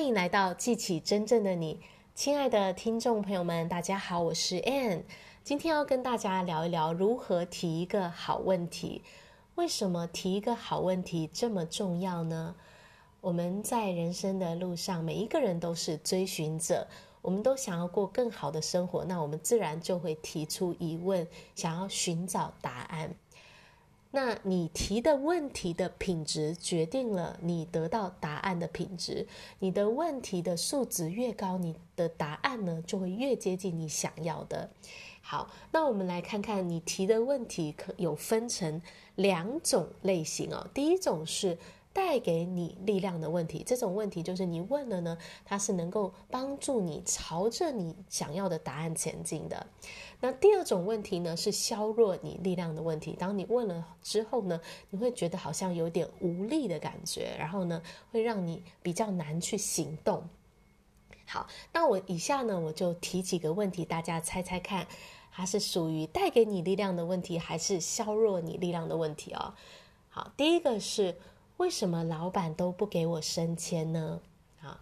[0.00, 1.78] 欢迎来到记起真正的你，
[2.14, 5.02] 亲爱的听众朋友们，大家好，我是 Ann，
[5.44, 9.02] 今天要跟大家聊一聊如何提一个好问题。
[9.56, 12.54] 为什么提一个好问题这么重要呢？
[13.20, 16.88] 我们在人生的路上，每一个人都是追寻者，
[17.20, 23.14] 我们都想要过更好的生活，那我们自然就会提出疑问，想要寻找答案。
[24.12, 29.26] 那你提的问题的品质，决定了你得到答案的品质。
[29.60, 34.68] 你的问题的数值越高，你的答案呢就会越接近你想要的。
[35.22, 38.82] 好，那我们来看看你提的问题，可有分成
[39.14, 40.66] 两种类型哦。
[40.74, 41.56] 第一种是
[41.92, 49.66] 带给你力量的问题，这种问题就是你问了呢，它是能够帮助你朝着你想要的答案前进的。
[50.20, 53.16] 那第二种问题呢，是削弱你力量的问题。
[53.18, 60.28] 当你问了之后呢，你会觉得好像有点无力的感觉，然后呢，会让你比较难去行动。
[61.26, 64.86] 好，那我以下呢，我就提几个问题，大家猜猜看，
[65.32, 69.54] 它是属于带给你力量的问题，还是削弱你力量的问题哦？
[70.08, 71.16] 好，第一个是。
[71.60, 74.22] 为什么老板都不给我升迁呢？
[74.62, 74.80] 啊，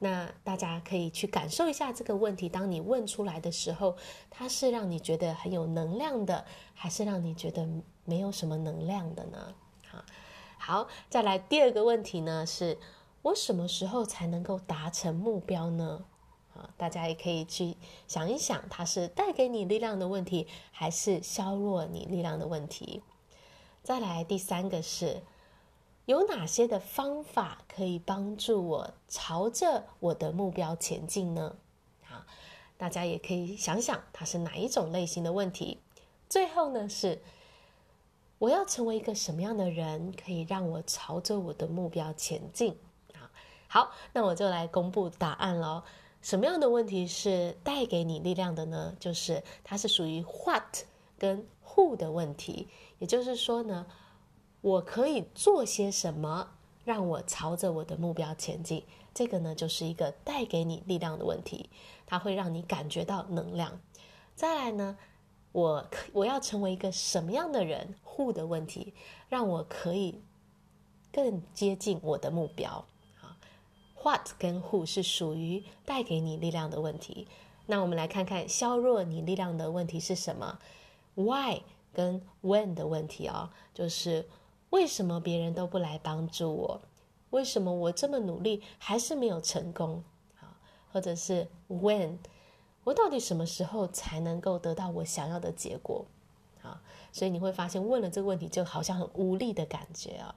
[0.00, 2.48] 那大家可以去感受一下这个问题。
[2.48, 3.96] 当你问出来的时候，
[4.28, 7.68] 它是让你觉得很有能量的，还是让你觉得
[8.04, 9.54] 没有什么能量的呢？
[9.88, 10.04] 好，
[10.58, 12.76] 好，再来第二个问题呢，是
[13.22, 16.04] 我什么时候才能够达成目标呢？
[16.56, 17.76] 啊，大家也可以去
[18.08, 23.00] 想一想，它是带给你力量的问题，还是削弱你力量的问题？
[23.84, 25.22] 再来第三个是。
[26.06, 31.56] 有哪些的方法可以帮助我朝着我的目标前进呢？
[32.04, 32.22] 好，
[32.78, 35.80] 大家也可以想想，它是哪一种类型的问题。
[36.28, 37.20] 最后呢，是
[38.38, 42.78] 我要成为一个什么样的人，可以让我朝着我的目标前进？
[43.14, 43.26] 啊，
[43.66, 45.82] 好，那我就来公布答案喽。
[46.22, 48.94] 什么样的问题是带给你力量的呢？
[49.00, 50.84] 就是它是属于 what
[51.18, 52.68] 跟 who 的问题，
[53.00, 53.84] 也就是说呢。
[54.66, 56.48] 我可以做些什么，
[56.84, 58.82] 让我朝着我的目标前进？
[59.14, 61.70] 这个呢，就是一个带给你力量的问题，
[62.04, 63.78] 它会让你感觉到能量。
[64.34, 64.98] 再来呢，
[65.52, 68.92] 我我要成为一个什么样的人？Who 的问题，
[69.28, 70.20] 让我可以
[71.12, 72.84] 更接近我的目标。
[73.20, 73.36] 好
[74.02, 77.28] ，What 跟 Who 是属于带给你力量的问题。
[77.66, 80.58] 那我们来看看削弱你力量的问题是什么
[81.14, 81.60] ？Why
[81.92, 84.26] 跟 When 的问题哦，就是。
[84.70, 86.80] 为什么别人都不来帮助我？
[87.30, 90.02] 为什么我这么努力还是没有成功？
[90.34, 90.48] 好，
[90.92, 92.18] 或者是 When，
[92.84, 96.06] 我到底什么时候才能够得到我想要的结果？
[96.60, 96.78] 好，
[97.12, 100.34] 所以你会发现问了这个问题就好像很无力的感觉啊。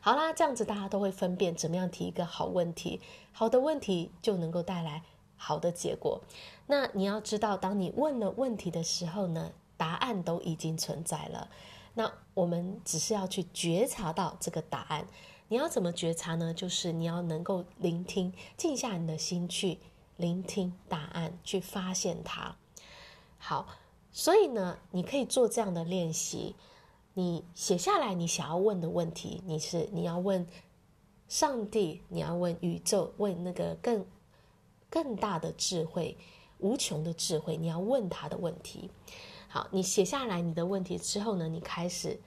[0.00, 3.00] 好啦，这样子大家都会分辨怎么样提一个好问题，
[3.32, 5.02] 好的问题就能够带来
[5.36, 6.22] 好的结果。
[6.66, 11.50] 那你要知道，当你问了问题的时候呢，答案都已经存在了。
[11.94, 15.06] 那我们只是要去觉察到这个答案，
[15.48, 16.54] 你要怎么觉察呢？
[16.54, 19.78] 就是你要能够聆听，静下你的心去
[20.16, 22.56] 聆听答案，去发现它。
[23.38, 23.66] 好，
[24.12, 26.54] 所以呢，你可以做这样的练习，
[27.14, 30.46] 你写下来你想要问的问题，你是你要问
[31.28, 34.06] 上帝，你要问宇宙，问那个更
[34.88, 36.16] 更大的智慧、
[36.58, 38.90] 无穷的智慧，你要问他的问题。
[39.52, 42.20] 好，你写下来你的问题之后呢，你开始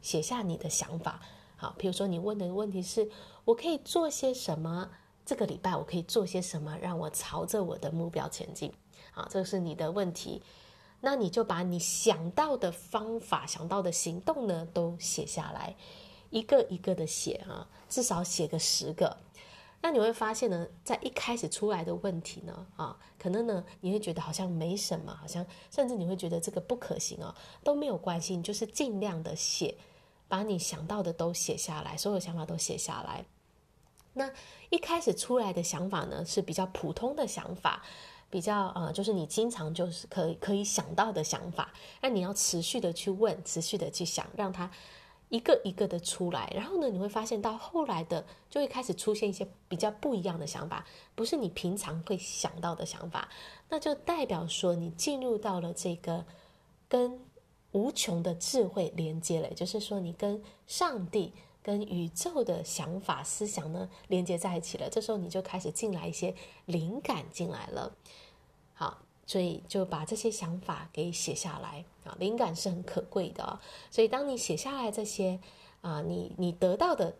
[0.00, 1.20] 写下你的想法。
[1.56, 3.10] 好，比如说你问的问题是：
[3.44, 4.88] 我可以做些什么？
[5.26, 8.72] 这个礼拜我可以做些什么，让我朝着我的目标前进？
[9.10, 10.42] 好，这是你的问题。
[11.00, 15.74] 那你就把你想到的方法、想到的行动呢，都写下来，
[16.30, 19.16] 一个一个的写啊，至少写个十个。
[19.82, 29.74] 那你会发现呢，在一开始出来的问题呢，啊，可能呢，你会觉得好像没什么，好像甚至你会觉得这个不可行哦，都没有关系，你就是尽量的写，
[30.28, 33.24] 把你想到的都写下来，所有想法都写下来。
[34.12, 34.30] 那
[34.68, 37.82] 一开始出来的想法呢，是比较普通的想法，
[38.28, 41.72] 比较呃，就是你经常就是可以可以想到的想法，
[42.02, 44.70] 那你要持续的去问，持续的去想，让它。
[45.30, 50.84] 一个一个的出来，然后呢，你会发现到后来的就会开始出现一些比较不一样的想法，
[51.14, 53.28] 不是你平常会想到的想法，
[53.68, 56.26] 那就代表说你进入到了这个
[56.88, 57.20] 跟
[57.72, 61.32] 无穷的智慧连接了，就是说你跟上帝、
[61.62, 64.90] 跟宇宙的想法、思想呢连接在一起了。
[64.90, 66.34] 这时候你就开始进来一些
[66.66, 67.94] 灵感进来了，
[68.74, 69.02] 好。
[69.30, 73.60] 所以就把这些想法给写下来啊，灵感是很可贵的。
[73.88, 75.38] 所以当你写下来这些
[75.82, 77.14] 啊，你你得到的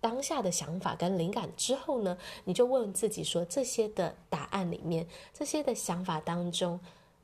[0.00, 5.04] 当下的想法跟灵感之后呢，你就问自己说：这些的答案里面，
[5.34, 6.78] 这些的想法当中，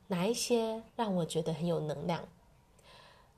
[0.09, 2.27] 哪一些让我觉得很有能量？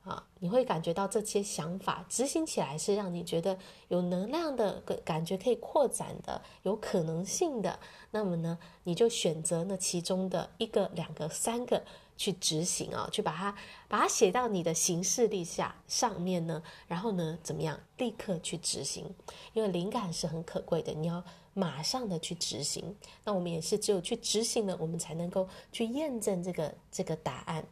[0.08, 3.58] 啊，你会感觉到这些想法执行起来是让你觉得
[3.88, 7.78] 有能量的，感觉可以扩展的，有可能性的。
[8.10, 11.84] 那么呢，你就选择那其中的一个、两个、三个
[12.16, 13.54] 去执行啊，去把它
[13.86, 16.62] 把它写到你的行事历下上面呢。
[16.86, 17.78] 然后呢，怎么样？
[17.98, 19.14] 立刻去执行，
[19.52, 21.22] 因为灵感是很可贵的，你要
[21.52, 22.96] 马上的去执行。
[23.24, 27.66] 那我们也是只有去执行了，我们才能够去验证这个这个答案。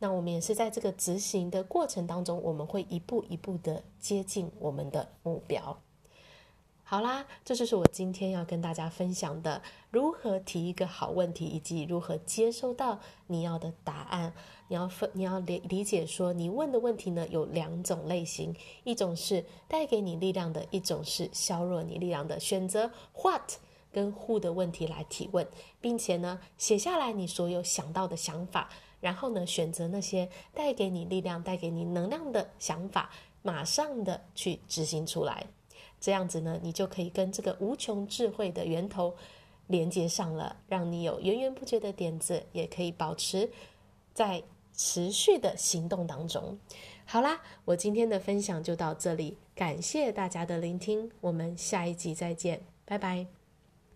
[0.00, 5.78] 那我们也是在这个执行的过程当中，我们会一步一步的接近我们的目标。
[6.82, 12.98] 好啦，这就是我今天要跟大家分享的，如何提一个好问题，以及如何接收到
[13.28, 14.32] 你要的答案。
[14.66, 18.54] 你要分，你要理理解说，你问的问题呢，有两种类型，
[18.84, 22.40] 一种是带给你力量的，一种是削弱你力量的。
[22.40, 23.52] 选择 what
[23.92, 25.46] 跟 who 的问题来提问，
[25.80, 28.68] 并且呢，写下来你所有想到的想法。
[29.00, 33.10] 然后呢，选择那些带给你力量、带给你能量的想法，
[33.42, 35.46] 马上的去执行出来。
[36.00, 39.14] 这样子呢，你就可以跟这个无穷智慧的源头
[39.66, 43.50] 连接上了，让你有源源不绝的点子，也可以保持
[44.14, 44.42] 在
[44.72, 46.58] 持续的行动当中。
[47.04, 53.39] 好啦，我今天的分享就到这里，感谢大家的聆听，我们下一集再见，拜拜。